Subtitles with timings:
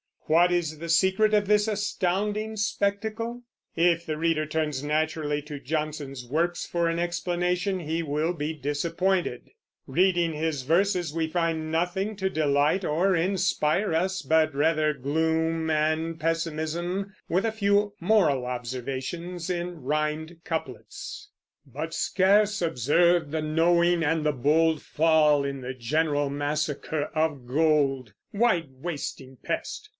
[0.25, 3.43] What is the secret of this astounding spectacle?
[3.75, 9.49] If the reader turns naturally to Johnson's works for an explanation, he will be disappointed.
[9.85, 16.17] Reading his verses, we find nothing to delight or inspire us, but rather gloom and
[16.19, 21.29] pessimism, with a few moral observations in rimed couplets:
[21.65, 28.13] But, scarce observed, the knowing and the bold Fall in the general massacre of gold;
[28.33, 29.89] Wide wasting pest!